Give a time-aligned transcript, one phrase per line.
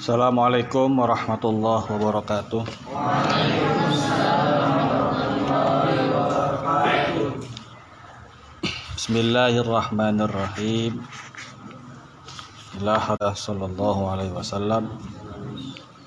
[0.00, 2.64] Assalamualaikum warahmatullahi wabarakatuh.
[8.96, 11.04] Bismillahirrahmanirrahim.
[12.80, 12.96] Ila
[13.36, 14.88] sallallahu alaihi wasallam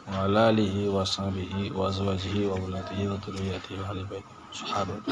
[0.09, 5.05] wa ala alihi wa sahbihi wa azwajihi wa ulatihi wa dhurriyyatihi wa ahli baiti sahabat.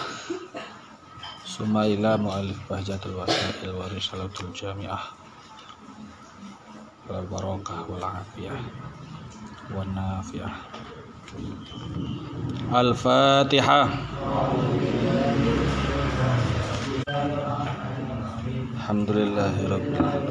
[1.45, 5.20] Summa ila mu'allif bahjatul wasail wa risalatul jami'ah
[7.11, 8.55] wal barakah wal afiyah
[19.67, 20.23] alamin.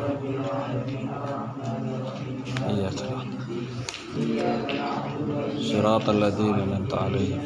[2.70, 3.36] Iyyaka na'budu.
[5.60, 7.42] Shiratal ladzina an'amta 'alaihim.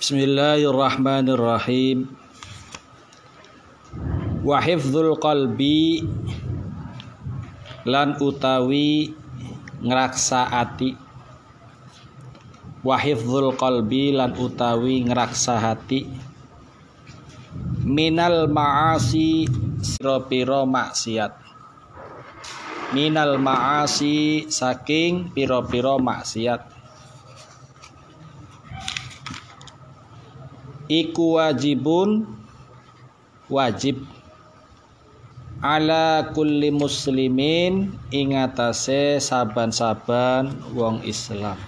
[0.00, 1.98] Bismillahirrahmanirrahim.
[4.46, 6.06] Wa hifdzul qalbi
[7.82, 9.10] lan utawi
[9.82, 10.94] ngraksa ati
[12.86, 16.06] wa hifdzul qalbi lan utawi ngraksa hati
[17.82, 19.50] minal ma'asi
[19.82, 21.34] sira-pira maksiat.
[22.94, 26.62] Minal ma'asi saking pira-pira maksiat.
[30.86, 32.30] Iku wajibun
[33.50, 34.15] wajib
[35.66, 41.58] ala kulli muslimin ingatase saban-saban wong Islam.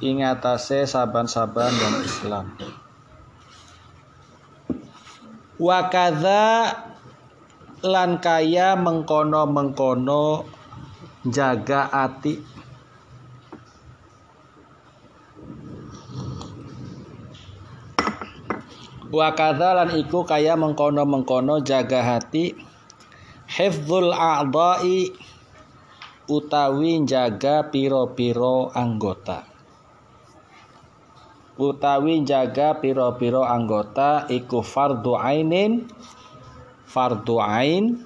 [0.00, 2.46] Ingatase saban-saban wong Islam.
[5.60, 6.72] Wakadha
[7.84, 10.48] lan kaya mengkono-mengkono
[11.28, 12.40] jaga ati
[19.12, 22.56] Wakadha lan iku kaya mengkono-mengkono jaga hati
[23.44, 25.12] hifdzul a'dha'i
[26.32, 29.44] utawi jaga piro-piro anggota.
[31.60, 35.84] Utawi jaga piro-piro anggota iku fardu ainin
[36.88, 38.00] fardu ain.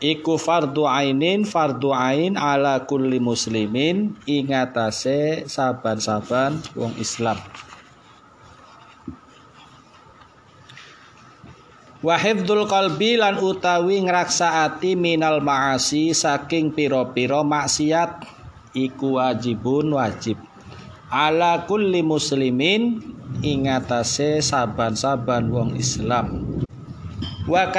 [0.00, 7.36] Iku fardu ainin fardu ain ala kulli muslimin ingatase saban-saban wong Islam
[12.04, 18.20] Wahifdul qalbi lan utawi ngraksaati minal ma'asi saking piro-piro maksiat
[18.76, 20.36] iku wajibun wajib.
[21.08, 23.00] Ala kulli muslimin
[23.40, 26.44] ingatase saban-saban wong Islam.
[27.48, 27.70] Wa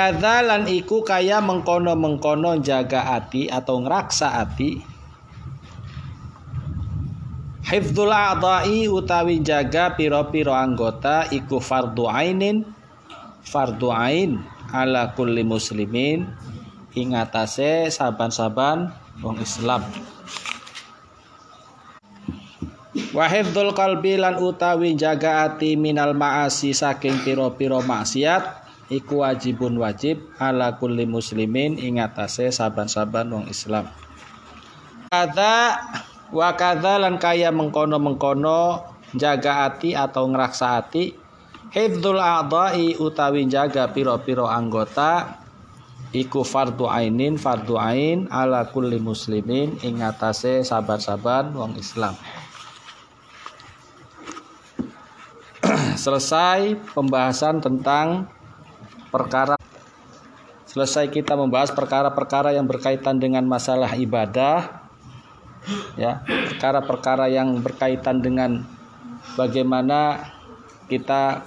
[0.41, 4.79] lan iku kaya mengkono-mengkono jaga ati atau ngraksa ati
[7.67, 12.63] Hifdzul a'dha'i utawi jaga piro-piro anggota iku fardu ainin
[13.47, 14.43] fardu ain
[14.75, 16.27] ala kulli muslimin.
[16.97, 18.89] Ingatase saban-saban
[19.21, 19.85] wong Islam.
[23.13, 30.73] Wahifdzul qalbi lan utawi jaga ati minal ma'asi saking piro-piro maksiat iku wajibun wajib ala
[30.81, 33.85] kulli muslimin ingatase saban-saban wong Islam.
[35.13, 35.77] Kata
[36.33, 41.26] wa kadza lan kaya mengkono-mengkono jaga ati atau ngeraksa ati
[41.67, 45.43] Hifdzul a'dha'i utawi jaga piro-piro anggota
[46.15, 52.15] iku fardu ainin fardu ain ala kulli muslimin ing atase sabar-sabar wong Islam.
[56.03, 58.31] Selesai pembahasan tentang
[59.11, 59.59] perkara
[60.67, 64.87] selesai kita membahas perkara-perkara yang berkaitan dengan masalah ibadah
[65.99, 68.63] ya, perkara-perkara yang berkaitan dengan
[69.35, 70.36] bagaimana
[70.87, 71.43] kita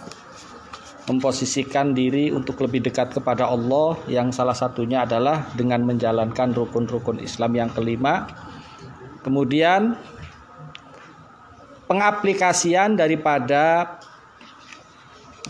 [1.10, 7.58] memposisikan diri untuk lebih dekat kepada Allah yang salah satunya adalah dengan menjalankan rukun-rukun Islam
[7.58, 8.30] yang kelima.
[9.26, 9.98] Kemudian
[11.90, 13.98] pengaplikasian daripada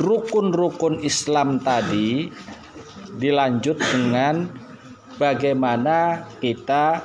[0.01, 2.33] rukun-rukun Islam tadi
[3.21, 4.49] dilanjut dengan
[5.21, 7.05] bagaimana kita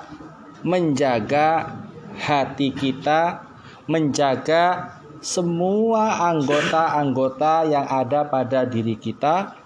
[0.63, 1.75] menjaga
[2.15, 3.43] hati kita,
[3.91, 9.57] menjaga semua anggota-anggota yang ada pada diri kita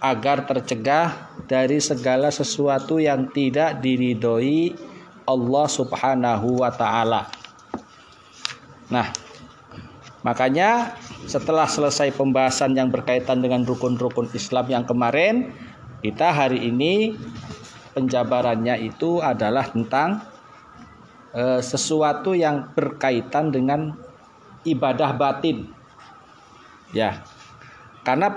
[0.00, 4.72] agar tercegah dari segala sesuatu yang tidak diridhoi
[5.28, 7.28] Allah Subhanahu wa taala.
[8.88, 9.12] Nah,
[10.24, 10.96] makanya
[11.28, 15.52] setelah selesai pembahasan yang berkaitan dengan rukun-rukun Islam yang kemarin,
[16.00, 17.12] kita hari ini
[17.92, 20.24] penjabarannya itu adalah tentang
[21.36, 24.03] e, sesuatu yang berkaitan dengan
[24.64, 25.70] ibadah batin.
[26.92, 27.22] Ya.
[28.04, 28.28] Karena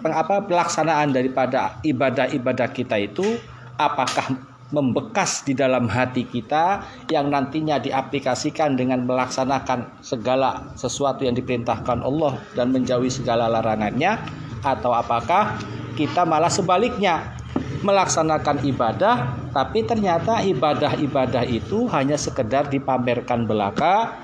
[0.00, 3.36] pengapa pelaksanaan daripada ibadah-ibadah kita itu
[3.76, 6.80] apakah membekas di dalam hati kita
[7.12, 14.16] yang nantinya diaplikasikan dengan melaksanakan segala sesuatu yang diperintahkan Allah dan menjauhi segala larangannya
[14.64, 15.60] atau apakah
[15.92, 17.36] kita malah sebaliknya
[17.84, 24.16] melaksanakan ibadah tapi ternyata ibadah-ibadah itu hanya sekedar dipamerkan belaka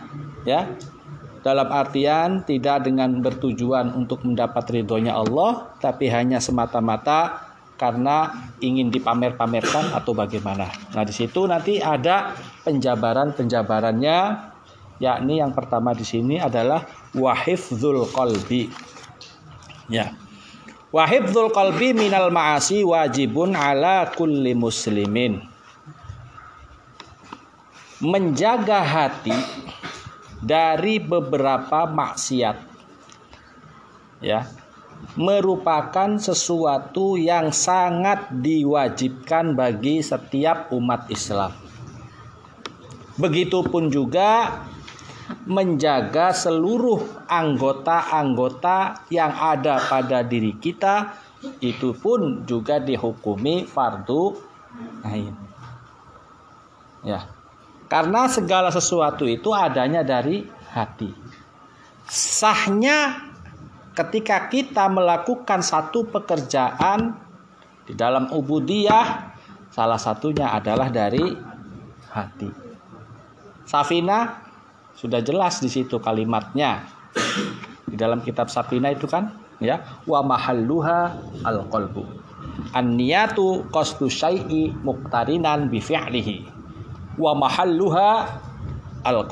[0.49, 0.65] ya
[1.43, 7.49] dalam artian tidak dengan bertujuan untuk mendapat ridhonya Allah tapi hanya semata-mata
[7.79, 10.67] karena ingin dipamer-pamerkan atau bagaimana.
[10.93, 12.35] Nah, di situ nanti ada
[12.67, 14.19] penjabaran-penjabarannya
[14.99, 16.83] yakni yang pertama di sini adalah
[17.15, 18.67] wahifdzul qalbi.
[19.87, 20.11] Ya.
[20.91, 25.39] Wahifdzul qalbi minal ma'asi wajibun ala kulli muslimin.
[28.03, 29.35] Menjaga hati
[30.43, 32.57] dari beberapa maksiat.
[34.19, 34.51] Ya,
[35.15, 41.55] merupakan sesuatu yang sangat diwajibkan bagi setiap umat Islam.
[43.19, 44.63] Begitupun juga
[45.45, 51.19] menjaga seluruh anggota-anggota yang ada pada diri kita
[51.63, 54.35] itu pun juga dihukumi fardu
[55.07, 55.35] ain.
[57.07, 57.38] Ya.
[57.89, 60.45] Karena segala sesuatu itu adanya dari
[60.77, 61.09] hati.
[62.09, 63.29] Sahnya
[63.97, 67.17] ketika kita melakukan satu pekerjaan
[67.89, 69.33] di dalam ubudiyah
[69.73, 71.25] salah satunya adalah dari
[72.13, 72.51] hati.
[73.65, 74.45] Safina
[74.93, 76.85] sudah jelas di situ kalimatnya.
[77.89, 79.33] Di dalam kitab Safina itu kan
[79.65, 80.99] ya wa mahalluha
[81.45, 82.05] al qalbu.
[82.77, 86.58] An-niyatu qasdu syai'i muqtarinan bi fi'lihi.
[87.19, 88.11] Wa mahalluha
[89.03, 89.27] al.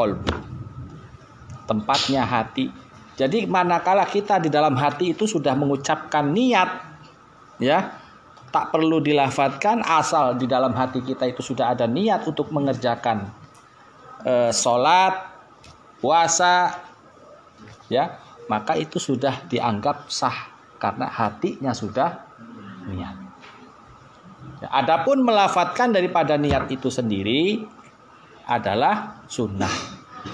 [1.66, 2.86] Tempatnya hati
[3.16, 6.68] jadi manakala kita di dalam hati itu sudah mengucapkan niat
[7.56, 7.96] ya,
[8.52, 13.24] tak perlu dilafatkan asal di dalam hati kita itu sudah ada niat untuk mengerjakan
[14.20, 15.32] e, sholat,
[15.96, 16.76] puasa,
[17.88, 18.20] ya,
[18.52, 22.20] maka itu sudah dianggap sah karena hatinya sudah
[22.84, 23.16] niat.
[24.60, 27.64] Ya, adapun melafatkan daripada niat itu sendiri
[28.46, 29.70] adalah sunnah,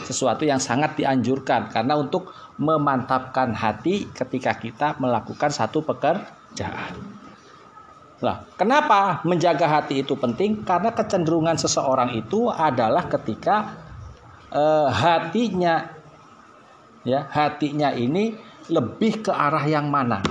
[0.05, 6.93] sesuatu yang sangat dianjurkan karena untuk memantapkan hati ketika kita melakukan satu pekerjaan.
[8.23, 10.63] Nah, kenapa menjaga hati itu penting?
[10.63, 13.75] Karena kecenderungan seseorang itu adalah ketika
[14.55, 15.91] eh, hatinya
[17.03, 18.39] ya, hatinya ini
[18.71, 20.23] lebih ke arah yang mana.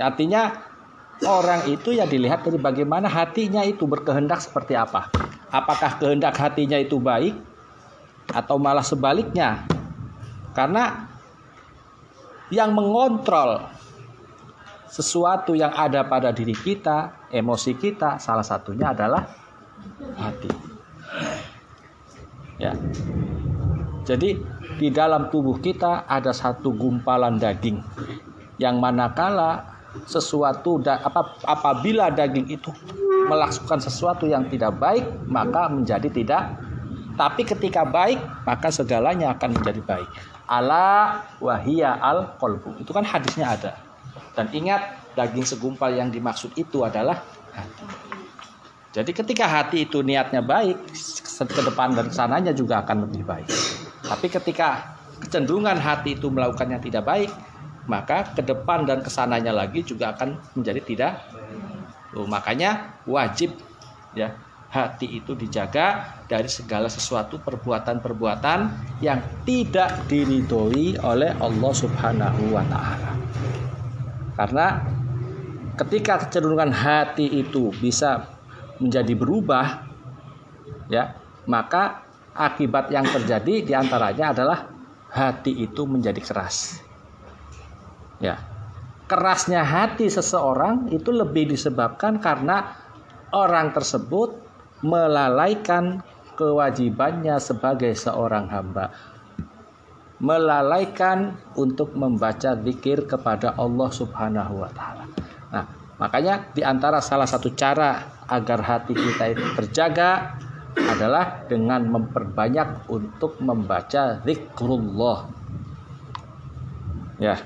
[0.00, 0.71] Artinya
[1.26, 5.10] orang itu ya dilihat dari bagaimana hatinya itu berkehendak seperti apa.
[5.52, 7.36] Apakah kehendak hatinya itu baik
[8.32, 9.66] atau malah sebaliknya
[10.56, 11.08] karena
[12.52, 13.64] yang mengontrol
[14.92, 19.24] sesuatu yang ada pada diri kita, emosi kita, salah satunya adalah
[20.20, 20.52] hati.
[22.60, 22.76] Ya.
[24.04, 24.36] Jadi
[24.76, 27.80] di dalam tubuh kita ada satu gumpalan daging
[28.60, 32.72] yang manakala sesuatu apa apabila daging itu
[33.28, 36.42] melakukan sesuatu yang tidak baik maka menjadi tidak
[37.12, 38.18] tapi ketika baik
[38.48, 40.08] maka segalanya akan menjadi baik.
[40.48, 43.72] Ala wahia al kolbu itu kan hadisnya ada.
[44.32, 47.20] Dan ingat daging segumpal yang dimaksud itu adalah
[47.52, 47.84] hati.
[48.92, 50.76] Jadi ketika hati itu niatnya baik
[51.42, 53.48] ke depan dan sananya juga akan lebih baik.
[54.04, 57.30] Tapi ketika kecenderungan hati itu melakukannya tidak baik
[57.90, 61.12] maka ke depan dan ke sananya lagi juga akan menjadi tidak
[62.12, 63.56] Tuh, makanya wajib
[64.12, 64.36] ya
[64.68, 68.58] hati itu dijaga dari segala sesuatu perbuatan-perbuatan
[69.00, 73.12] yang tidak diridhoi oleh Allah Subhanahu wa taala.
[74.36, 74.66] Karena
[75.80, 78.28] ketika kecenderungan hati itu bisa
[78.76, 79.88] menjadi berubah
[80.92, 81.16] ya,
[81.48, 82.04] maka
[82.36, 84.68] akibat yang terjadi di antaranya adalah
[85.08, 86.80] hati itu menjadi keras.
[88.22, 88.38] Ya.
[89.10, 92.78] Kerasnya hati seseorang itu lebih disebabkan karena
[93.34, 94.38] orang tersebut
[94.80, 96.00] melalaikan
[96.38, 98.94] kewajibannya sebagai seorang hamba
[100.22, 105.04] melalaikan untuk membaca zikir kepada Allah Subhanahu wa taala.
[105.50, 105.66] Nah,
[105.98, 110.38] makanya di antara salah satu cara agar hati kita itu terjaga
[110.78, 115.26] adalah dengan memperbanyak untuk membaca zikrullah.
[117.18, 117.36] Ya.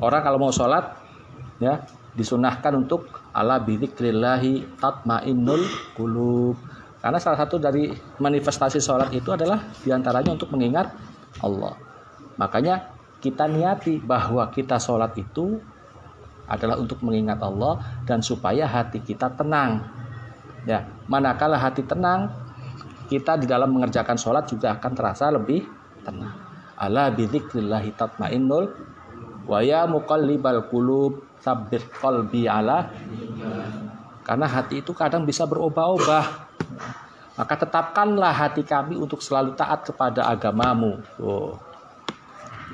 [0.00, 0.92] Orang kalau mau sholat
[1.56, 1.84] ya
[2.16, 5.64] disunahkan untuk ala bidzikrillahi tatmainnul
[5.96, 6.56] qulub.
[7.00, 10.90] Karena salah satu dari manifestasi sholat itu adalah di antaranya untuk mengingat
[11.44, 11.76] Allah.
[12.40, 15.60] Makanya kita niati bahwa kita sholat itu
[16.46, 19.82] adalah untuk mengingat Allah dan supaya hati kita tenang.
[20.66, 22.30] Ya, manakala hati tenang,
[23.06, 25.62] kita di dalam mengerjakan sholat juga akan terasa lebih
[26.02, 26.34] tenang.
[26.74, 28.95] Ala bidzikrillahi tatmainnul
[29.46, 32.90] wa ya muqallibal qulub tsabbit qalbi ala
[34.26, 36.50] karena hati itu kadang bisa berubah-ubah.
[37.38, 40.98] Maka tetapkanlah hati kami untuk selalu taat kepada agamamu.
[41.22, 41.54] Oh.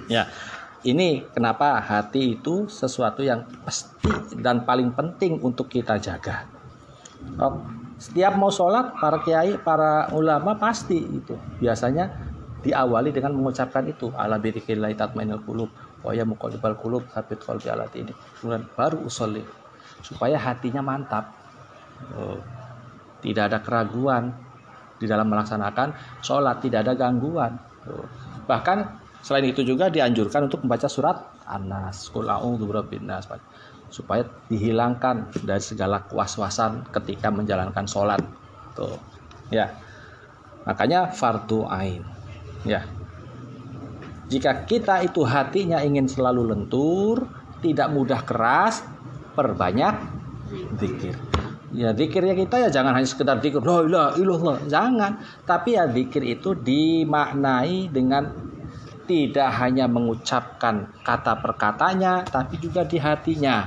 [0.08, 0.32] Ya,
[0.80, 4.08] ini kenapa hati itu sesuatu yang pasti
[4.40, 6.48] dan paling penting untuk kita jaga.
[8.00, 12.32] Setiap mau sholat, para kiai, para ulama pasti itu biasanya
[12.64, 15.70] diawali dengan mengucapkan itu ala birikillah tatmainul qulub
[16.02, 18.12] wa ya muqallibal qulub sabit qalbi ala ini.
[18.38, 19.42] Kemudian baru usolli
[20.02, 21.42] supaya hatinya mantap
[22.10, 22.38] Oh.
[23.22, 24.34] Tidak ada keraguan
[24.98, 27.54] di dalam melaksanakan sholat, tidak ada gangguan.
[27.86, 28.06] Oh.
[28.50, 28.78] Bahkan
[29.22, 32.10] selain itu juga dianjurkan untuk membaca surat An-Nas,
[33.92, 38.18] supaya dihilangkan dari segala kuas-kuasan ketika menjalankan sholat.
[38.74, 38.98] Tuh,
[39.52, 39.70] ya.
[40.66, 42.02] Makanya fardu ain.
[42.66, 42.82] Ya.
[44.30, 47.26] Jika kita itu hatinya ingin selalu lentur,
[47.62, 48.86] tidak mudah keras,
[49.34, 49.94] perbanyak
[50.76, 51.16] zikir.
[51.72, 54.56] Ya zikirnya kita ya jangan hanya sekedar zikir la ilaha illallah.
[54.68, 55.12] Jangan.
[55.48, 58.28] Tapi ya zikir itu dimaknai dengan
[59.08, 63.64] tidak hanya mengucapkan kata perkatanya tapi juga di hatinya.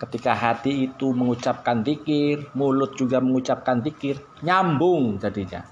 [0.00, 5.62] Ketika hati itu mengucapkan zikir mulut juga mengucapkan zikir nyambung jadinya.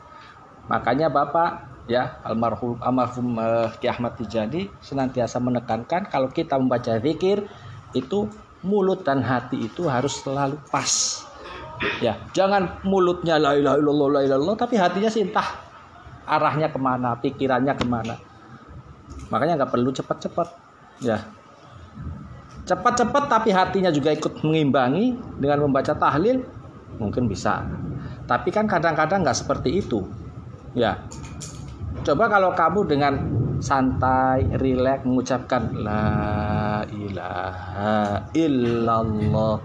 [0.69, 7.49] Makanya Bapak ya almarhum almarhum uh, Ki Ahmad Tijani senantiasa menekankan kalau kita membaca zikir
[7.97, 8.28] itu
[8.61, 11.25] mulut dan hati itu harus selalu pas
[12.02, 15.47] Ya, jangan mulutnya la ilaha illallah la ilaha tapi hatinya sih entah
[16.26, 18.18] arahnya ke mana, pikirannya ke mana.
[19.30, 20.49] Makanya nggak perlu cepat-cepat.
[20.99, 21.23] Ya,
[22.66, 26.42] cepat-cepat tapi hatinya juga ikut mengimbangi dengan membaca tahlil
[26.99, 27.62] mungkin bisa.
[28.26, 30.02] Tapi kan kadang-kadang nggak seperti itu.
[30.75, 31.07] Ya,
[32.05, 33.14] coba kalau kamu dengan
[33.59, 39.59] santai, rileks mengucapkan la ilaha illallah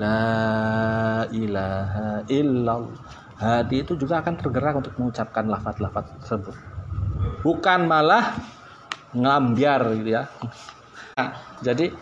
[0.00, 2.96] La ilaha illallah.
[3.36, 6.56] Hati itu juga akan tergerak untuk mengucapkan lafaz-lafaz tersebut.
[7.44, 8.32] Bukan malah
[9.12, 10.24] ngambiar gitu ya.
[11.20, 11.92] Nah, jadi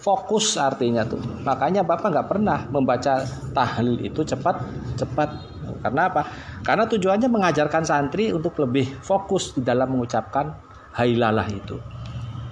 [0.00, 1.20] fokus artinya tuh.
[1.40, 3.24] Makanya Bapak nggak pernah membaca
[3.56, 4.60] tahlil itu cepat
[5.00, 5.56] cepat.
[5.82, 6.22] Karena apa?
[6.64, 10.54] Karena tujuannya mengajarkan santri untuk lebih fokus di dalam mengucapkan
[10.96, 11.76] hailalah itu.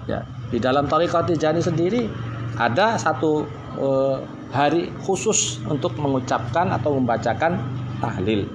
[0.07, 2.07] Ya, di dalam Tariqat Tijani sendiri
[2.55, 3.43] ada satu
[3.75, 4.23] uh,
[4.55, 7.59] hari khusus untuk mengucapkan atau membacakan
[7.99, 8.47] tahlil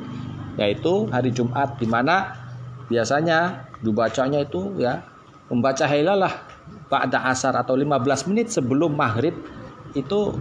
[0.57, 2.33] yaitu hari Jumat di mana
[2.89, 5.01] biasanya dibacanya itu ya
[5.49, 6.33] membaca hailalah
[6.89, 9.33] pada asar atau 15 menit sebelum maghrib
[9.97, 10.37] itu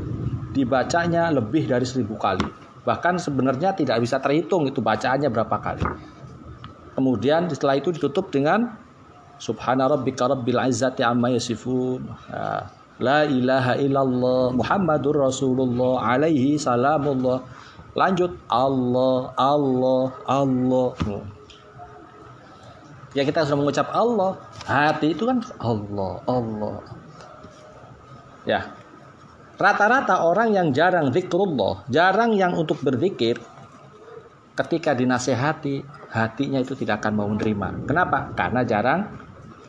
[0.51, 2.43] dibacanya lebih dari seribu kali
[2.81, 5.85] bahkan sebenarnya tidak bisa terhitung itu bacaannya berapa kali
[6.97, 8.77] kemudian setelah itu ditutup dengan
[9.37, 17.41] subhana rabbika rabbil izzati amma yasifun nah, La ilaha illallah Muhammadur Rasulullah alaihi salamullah.
[17.97, 20.93] Lanjut Allah, Allah, Allah.
[23.17, 24.37] Ya kita sudah mengucap Allah.
[24.69, 26.77] Hati itu kan Allah, Allah.
[28.45, 28.69] Ya.
[29.61, 33.37] Rata-rata orang yang jarang zikrullah, jarang yang untuk berzikir,
[34.57, 37.85] ketika dinasehati, hatinya itu tidak akan mau menerima.
[37.85, 38.33] Kenapa?
[38.33, 39.05] Karena jarang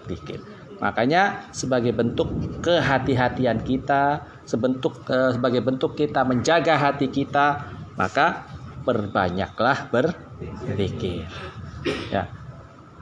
[0.08, 0.40] zikir.
[0.80, 2.32] Makanya sebagai bentuk
[2.64, 8.48] kehati-hatian kita, sebentuk eh, sebagai bentuk kita menjaga hati kita, maka
[8.88, 11.28] perbanyaklah berzikir.
[12.08, 12.32] Ya.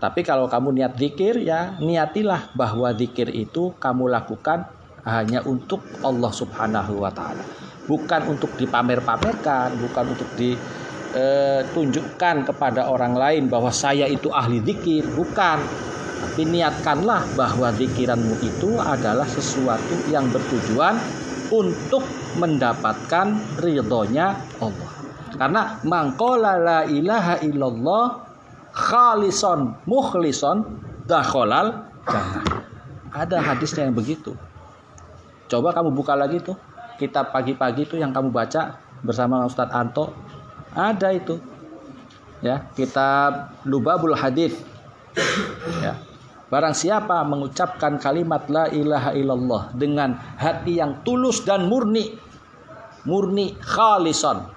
[0.01, 6.33] Tapi kalau kamu niat zikir ya niatilah bahwa zikir itu kamu lakukan hanya untuk Allah
[6.33, 7.45] Subhanahu wa taala.
[7.89, 15.09] Bukan untuk dipamer-pamerkan, bukan untuk ditunjukkan eh, kepada orang lain bahwa saya itu ahli zikir,
[15.11, 15.59] bukan
[16.21, 21.01] tapi niatkanlah bahwa zikiranmu itu adalah sesuatu yang bertujuan
[21.49, 22.05] untuk
[22.37, 24.91] mendapatkan ridhonya Allah.
[25.35, 28.07] Karena mangkola la ilaha illallah
[28.71, 30.63] khalison mukhlison
[31.09, 32.45] dakholal jannah.
[33.11, 34.37] Ada hadisnya yang begitu.
[35.51, 36.55] Coba kamu buka lagi tuh
[36.95, 40.15] kitab pagi-pagi itu yang kamu baca bersama Ustadz Anto.
[40.71, 41.43] Ada itu.
[42.41, 44.63] Ya, kitab Lubabul Hadith.
[45.83, 45.99] Ya,
[46.51, 52.19] Barang siapa mengucapkan kalimat la ilaha illallah dengan hati yang tulus dan murni,
[53.07, 54.51] murni khalison,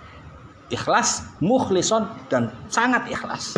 [0.73, 3.53] ikhlas, mukhlison dan sangat ikhlas.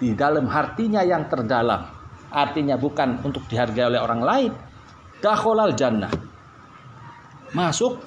[0.00, 1.92] Di dalam hatinya yang terdalam,
[2.32, 4.52] artinya bukan untuk dihargai oleh orang lain
[5.20, 6.10] dakhalal jannah.
[7.52, 8.00] Masuk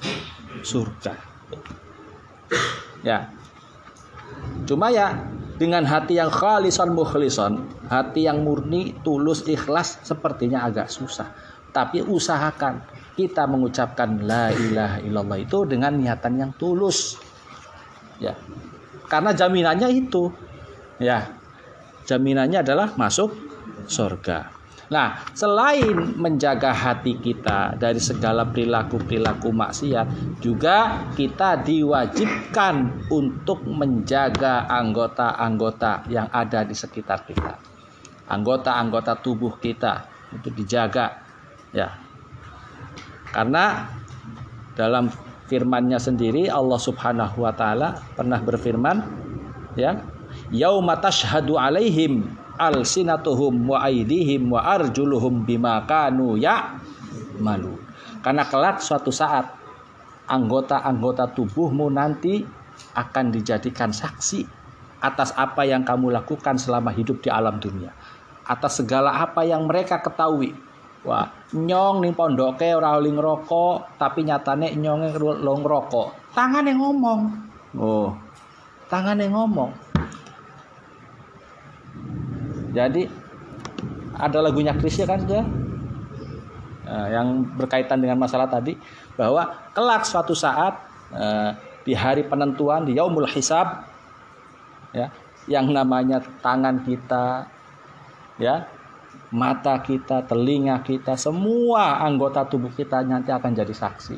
[0.66, 1.14] surga.
[3.06, 3.30] Ya.
[4.64, 5.14] Cuma ya
[5.54, 11.30] dengan hati yang khalisan mukhlison hati yang murni tulus ikhlas sepertinya agak susah.
[11.74, 12.82] Tapi usahakan
[13.18, 17.18] kita mengucapkan la ilaha illallah itu dengan niatan yang tulus.
[18.22, 18.38] Ya.
[19.10, 20.30] Karena jaminannya itu.
[21.02, 21.34] Ya.
[22.06, 23.34] Jaminannya adalah masuk
[23.90, 34.68] surga Nah, selain menjaga hati kita dari segala perilaku-perilaku maksiat, juga kita diwajibkan untuk menjaga
[34.68, 37.56] anggota-anggota yang ada di sekitar kita.
[38.28, 40.04] Anggota-anggota tubuh kita
[40.36, 41.24] itu dijaga
[41.72, 41.88] ya.
[43.32, 43.88] Karena
[44.76, 45.08] dalam
[45.48, 48.96] firman-Nya sendiri Allah Subhanahu wa taala pernah berfirman
[49.76, 50.00] ya,
[50.52, 56.78] "Yauma tashhadu 'alaihim alsinatuhum wa aidihim wa arjuluhum bima kanu ya
[57.38, 57.78] malu.
[58.24, 59.52] Karena kelak suatu saat
[60.24, 62.40] anggota-anggota tubuhmu nanti
[62.96, 64.48] akan dijadikan saksi
[65.04, 67.92] atas apa yang kamu lakukan selama hidup di alam dunia.
[68.48, 70.56] Atas segala apa yang mereka ketahui.
[71.04, 76.32] Wah, nyong ning pondoke ora oli ngerokok, tapi nyatane nyonge lo ngerokok.
[76.32, 77.20] Tangan yang ngomong.
[77.76, 78.16] Oh.
[78.88, 79.93] Tangan yang ngomong.
[82.74, 83.06] Jadi
[84.18, 85.46] ada lagunya Chris ya kan sudah
[86.86, 88.74] uh, yang berkaitan dengan masalah tadi
[89.14, 90.78] bahwa kelak suatu saat
[91.14, 91.54] uh,
[91.86, 93.84] di hari penentuan di yaumul hisab
[94.94, 95.10] ya
[95.44, 97.46] yang namanya tangan kita
[98.40, 98.64] ya
[99.34, 104.16] mata kita telinga kita semua anggota tubuh kita nanti akan jadi saksi.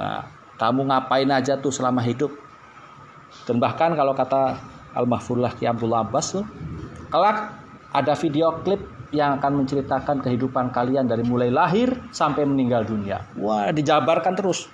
[0.00, 0.26] Nah,
[0.58, 2.34] kamu ngapain aja tuh selama hidup?
[3.46, 4.58] Dan bahkan kalau kata
[4.90, 6.44] Al Mahfurullah Ki Abdullah Abbas tuh
[7.10, 7.58] Kelak
[7.90, 8.78] ada video klip
[9.10, 13.26] yang akan menceritakan kehidupan kalian dari mulai lahir sampai meninggal dunia.
[13.34, 14.70] Wah, dijabarkan terus.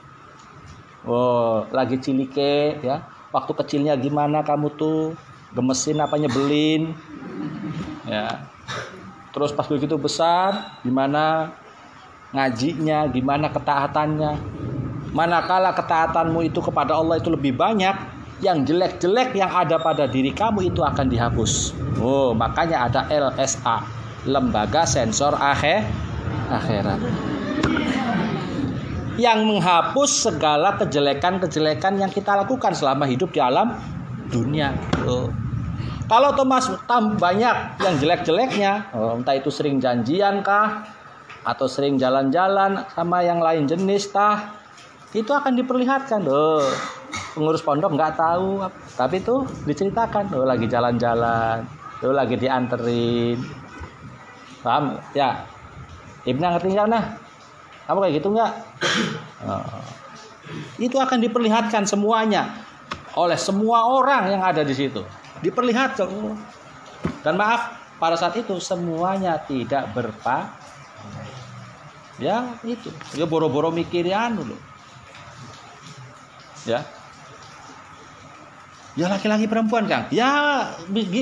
[1.09, 3.09] Oh, lagi cilike ya.
[3.33, 5.17] Waktu kecilnya gimana kamu tuh?
[5.57, 6.93] Gemesin apa nyebelin?
[8.05, 8.45] Ya.
[9.33, 11.57] Terus pas begitu besar, gimana
[12.37, 14.37] ngajinya, gimana ketaatannya?
[15.17, 17.97] Manakala ketaatanmu itu kepada Allah itu lebih banyak,
[18.45, 21.73] yang jelek-jelek yang ada pada diri kamu itu akan dihapus.
[21.97, 23.81] Oh, makanya ada LSA,
[24.29, 25.89] Lembaga Sensor Akhir
[26.53, 27.01] Akhirat.
[29.17, 33.73] Yang menghapus segala kejelekan-kejelekan yang kita lakukan selama hidup di alam
[34.29, 34.77] dunia.
[35.09, 35.33] Oh.
[36.07, 40.85] Kalau Thomas tam banyak yang jelek-jeleknya, oh, entah itu sering janjian kah,
[41.43, 44.55] atau sering jalan-jalan sama yang lain jenis tah,
[45.17, 46.23] itu akan diperlihatkan.
[46.29, 46.63] Oh,
[47.35, 48.65] pengurus pondok nggak tahu.
[48.97, 51.67] Tapi itu diceritakan lo lagi jalan-jalan
[52.05, 53.39] lo lagi dianterin.
[54.61, 55.01] Paham?
[55.17, 55.45] Ya.
[56.27, 57.05] Ibnu ngerti nggak nah?
[57.87, 58.53] Kamu kayak gitu nggak?
[59.47, 59.63] Oh.
[60.79, 62.63] itu akan diperlihatkan semuanya
[63.19, 65.03] oleh semua orang yang ada di situ.
[65.43, 66.09] Diperlihatkan.
[67.23, 70.55] Dan maaf pada saat itu semuanya tidak berpa
[72.17, 72.89] ya itu.
[73.15, 74.57] Ya boro-boro mikirin dulu
[76.67, 76.83] ya
[78.97, 80.09] Ya laki-laki perempuan Kang.
[80.09, 80.73] Ya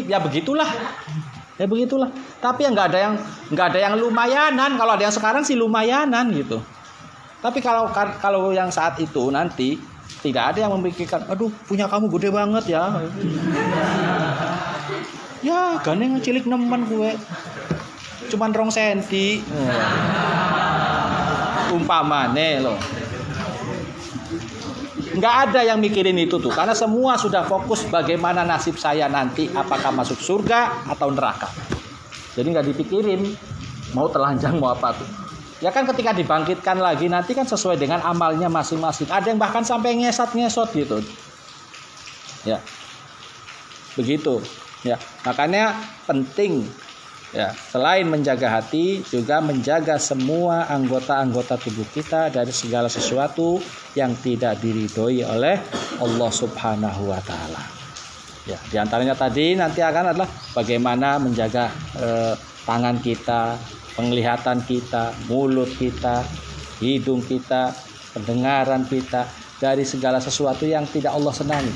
[0.07, 0.71] ya begitulah.
[1.59, 2.07] Ya begitulah.
[2.39, 3.15] Tapi ya nggak ada yang
[3.51, 4.79] nggak ada yang lumayanan.
[4.79, 6.63] Kalau ada yang sekarang sih lumayanan gitu.
[7.43, 7.91] Tapi kalau
[8.23, 9.75] kalau yang saat itu nanti
[10.23, 12.85] tidak ada yang memikirkan, aduh punya kamu gede banget ya.
[15.51, 17.11] ya gandeng cilik nemen gue.
[18.31, 19.43] Cuman rong senti.
[21.75, 22.79] Umpamane loh
[25.15, 29.95] nggak ada yang mikirin itu tuh karena semua sudah fokus bagaimana nasib saya nanti apakah
[29.95, 31.49] masuk surga atau neraka.
[32.35, 33.23] Jadi nggak dipikirin
[33.95, 35.09] mau telanjang mau apa tuh.
[35.63, 39.09] Ya kan ketika dibangkitkan lagi nanti kan sesuai dengan amalnya masing-masing.
[39.09, 40.99] Ada yang bahkan sampai ngesot-ngesot gitu.
[42.45, 42.61] Ya.
[43.97, 44.43] Begitu.
[44.83, 45.01] Ya.
[45.25, 46.69] Makanya penting
[47.35, 53.59] Ya, selain menjaga hati, juga menjaga semua anggota-anggota tubuh kita dari segala sesuatu
[53.99, 55.59] yang tidak diridhoi oleh
[55.99, 57.59] Allah Subhanahu wa taala.
[58.47, 63.59] Ya, di antaranya tadi nanti akan adalah bagaimana menjaga eh, tangan kita,
[63.99, 66.23] penglihatan kita, mulut kita,
[66.79, 67.75] hidung kita,
[68.15, 69.27] pendengaran kita
[69.59, 71.75] dari segala sesuatu yang tidak Allah senangi.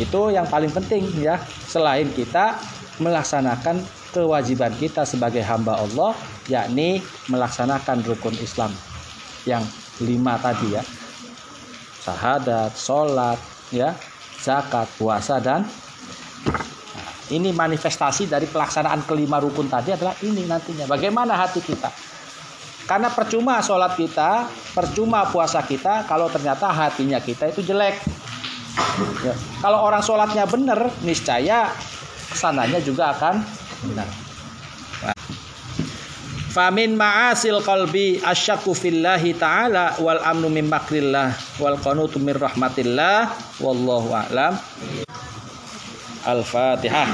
[0.00, 1.36] Itu yang paling penting ya,
[1.68, 6.14] selain kita melaksanakan kewajiban kita sebagai hamba Allah
[6.50, 8.72] yakni melaksanakan rukun Islam
[9.46, 9.62] yang
[10.02, 10.82] lima tadi ya
[12.08, 13.38] syahadat, sholat,
[13.74, 13.92] ya
[14.40, 15.66] zakat, puasa dan
[17.28, 20.88] Ini manifestasi dari pelaksanaan kelima rukun tadi adalah ini nantinya.
[20.88, 21.92] Bagaimana hati kita?
[22.88, 28.00] Karena percuma sholat kita, percuma puasa kita kalau ternyata hatinya kita itu jelek.
[29.20, 29.36] Ya.
[29.60, 31.68] Kalau orang sholatnya benar, niscaya
[32.32, 33.40] sananya juga akan
[33.88, 34.08] benar.
[36.48, 43.30] Famin ma'asil qalbi asyakku fillahi ta'ala wal amnu min makrillah wal qanutu min rahmatillah
[43.62, 44.56] wallahu a'lam.
[46.26, 47.08] Al-Fatihah.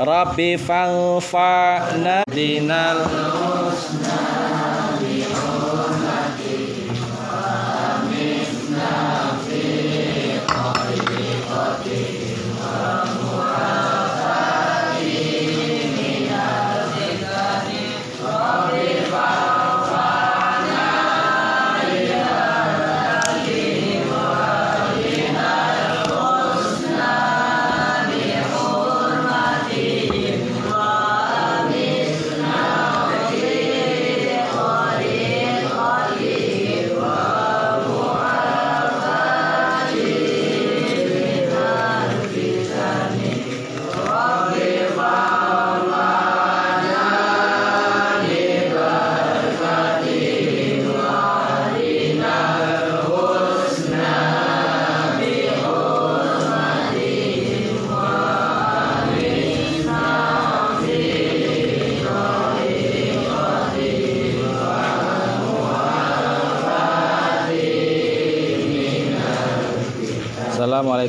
[0.00, 4.49] Rabbi fa'fa'na dinal husna